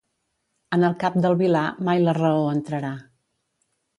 [0.77, 2.93] En el cap del vilà, mai la raó entrarà.